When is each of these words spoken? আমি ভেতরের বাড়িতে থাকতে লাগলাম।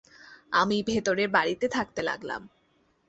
আমি 0.51 0.77
ভেতরের 0.83 1.29
বাড়িতে 1.29 1.65
থাকতে 1.67 2.01
লাগলাম। 2.01 2.41